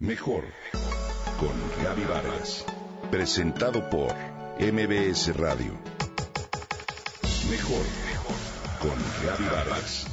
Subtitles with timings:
[0.00, 0.44] Mejor
[1.40, 2.64] con Gaby Vargas.
[3.10, 4.14] Presentado por
[4.60, 5.72] MBS Radio.
[7.50, 7.84] Mejor
[8.80, 8.94] con
[9.26, 10.06] Gaby Vargas.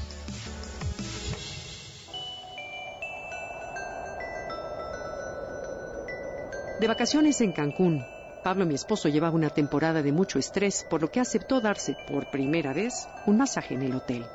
[6.79, 8.03] De vacaciones en Cancún,
[8.43, 12.31] Pablo, mi esposo, llevaba una temporada de mucho estrés, por lo que aceptó darse por
[12.31, 14.25] primera vez un masaje en el hotel.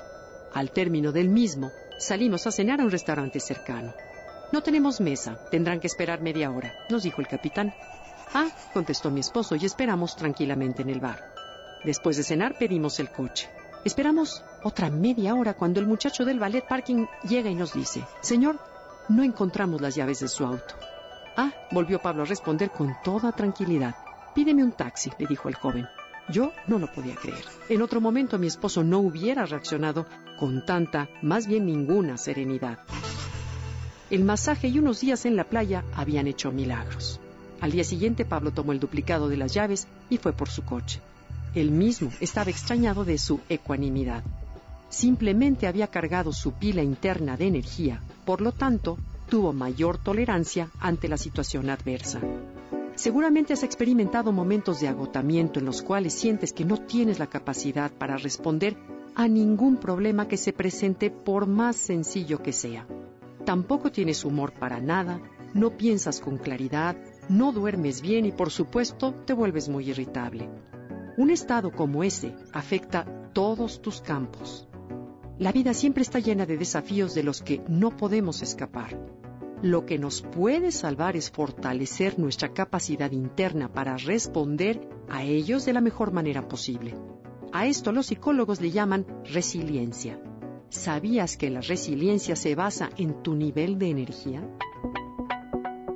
[0.54, 3.92] Al término del mismo, salimos a cenar a un restaurante cercano.
[4.52, 7.72] No tenemos mesa, tendrán que esperar media hora, nos dijo el capitán.
[8.34, 11.32] Ah, contestó mi esposo, y esperamos tranquilamente en el bar.
[11.84, 13.48] Después de cenar pedimos el coche.
[13.84, 18.58] Esperamos otra media hora cuando el muchacho del ballet parking llega y nos dice, Señor,
[19.08, 20.74] no encontramos las llaves de su auto.
[21.36, 23.94] Ah, volvió Pablo a responder con toda tranquilidad.
[24.34, 25.88] Pídeme un taxi, le dijo el joven.
[26.28, 27.44] Yo no lo podía creer.
[27.68, 30.06] En otro momento mi esposo no hubiera reaccionado
[30.38, 32.78] con tanta, más bien ninguna serenidad.
[34.10, 37.20] El masaje y unos días en la playa habían hecho milagros.
[37.60, 41.00] Al día siguiente Pablo tomó el duplicado de las llaves y fue por su coche.
[41.54, 44.24] Él mismo estaba extrañado de su ecuanimidad.
[44.88, 51.06] Simplemente había cargado su pila interna de energía, por lo tanto, tuvo mayor tolerancia ante
[51.06, 52.18] la situación adversa.
[52.96, 57.92] Seguramente has experimentado momentos de agotamiento en los cuales sientes que no tienes la capacidad
[57.92, 58.76] para responder
[59.14, 62.86] a ningún problema que se presente por más sencillo que sea
[63.50, 65.20] tampoco tienes humor para nada,
[65.54, 66.96] no piensas con claridad,
[67.28, 70.48] no duermes bien y por supuesto te vuelves muy irritable.
[71.16, 74.68] Un estado como ese afecta todos tus campos.
[75.40, 78.96] La vida siempre está llena de desafíos de los que no podemos escapar.
[79.62, 85.72] Lo que nos puede salvar es fortalecer nuestra capacidad interna para responder a ellos de
[85.72, 86.94] la mejor manera posible.
[87.52, 90.20] A esto los psicólogos le llaman resiliencia.
[90.70, 94.40] ¿Sabías que la resiliencia se basa en tu nivel de energía?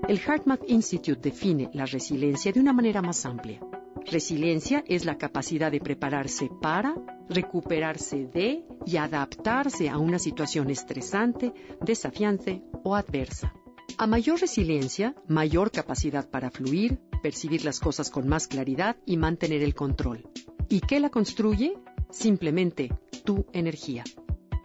[0.08, 3.60] El HeartMath Institute define la resiliencia de una manera más amplia.
[4.04, 6.96] Resiliencia es la capacidad de prepararse para,
[7.28, 13.54] recuperarse de y adaptarse a una situación estresante, desafiante o adversa.
[13.96, 19.62] A mayor resiliencia, mayor capacidad para fluir, percibir las cosas con más claridad y mantener
[19.62, 20.28] el control.
[20.68, 21.74] ¿Y qué la construye?
[22.10, 22.90] Simplemente
[23.24, 24.02] tu energía.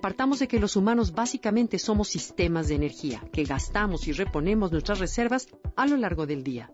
[0.01, 4.99] Partamos de que los humanos básicamente somos sistemas de energía, que gastamos y reponemos nuestras
[4.99, 6.71] reservas a lo largo del día.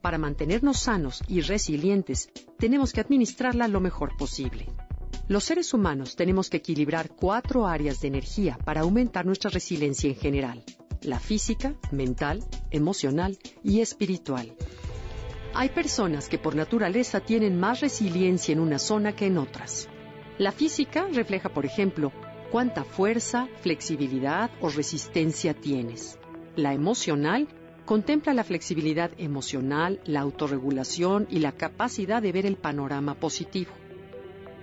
[0.00, 4.68] Para mantenernos sanos y resilientes, tenemos que administrarla lo mejor posible.
[5.26, 10.16] Los seres humanos tenemos que equilibrar cuatro áreas de energía para aumentar nuestra resiliencia en
[10.16, 10.64] general.
[11.02, 14.54] La física, mental, emocional y espiritual.
[15.52, 19.88] Hay personas que por naturaleza tienen más resiliencia en una zona que en otras.
[20.38, 22.12] La física refleja, por ejemplo,
[22.50, 26.18] cuánta fuerza, flexibilidad o resistencia tienes.
[26.56, 27.48] La emocional
[27.84, 33.70] contempla la flexibilidad emocional, la autorregulación y la capacidad de ver el panorama positivo.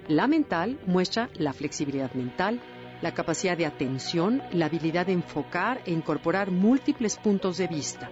[0.07, 2.61] La mental muestra la flexibilidad mental,
[3.01, 8.11] la capacidad de atención, la habilidad de enfocar e incorporar múltiples puntos de vista.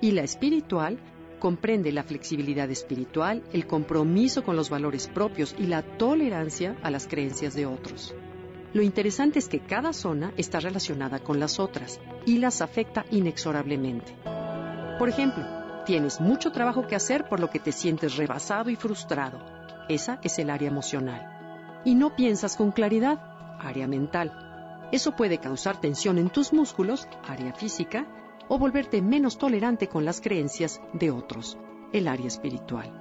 [0.00, 0.98] Y la espiritual
[1.38, 7.06] comprende la flexibilidad espiritual, el compromiso con los valores propios y la tolerancia a las
[7.06, 8.14] creencias de otros.
[8.72, 14.14] Lo interesante es que cada zona está relacionada con las otras y las afecta inexorablemente.
[14.98, 15.44] Por ejemplo,
[15.86, 19.40] tienes mucho trabajo que hacer por lo que te sientes rebasado y frustrado.
[19.88, 21.80] Esa es el área emocional.
[21.84, 23.18] Y no piensas con claridad,
[23.58, 24.88] área mental.
[24.92, 28.06] Eso puede causar tensión en tus músculos, área física,
[28.48, 31.58] o volverte menos tolerante con las creencias de otros,
[31.92, 32.92] el área espiritual.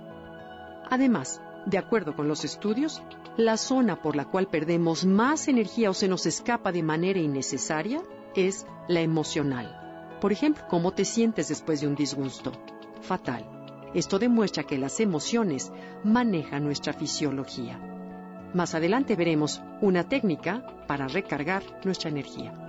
[0.90, 3.02] Además, de acuerdo con los estudios,
[3.40, 8.02] la zona por la cual perdemos más energía o se nos escapa de manera innecesaria
[8.36, 10.18] es la emocional.
[10.20, 12.52] Por ejemplo, ¿cómo te sientes después de un disgusto?
[13.02, 13.50] Fatal.
[13.94, 15.72] Esto demuestra que las emociones
[16.04, 17.80] manejan nuestra fisiología.
[18.54, 22.69] Más adelante veremos una técnica para recargar nuestra energía.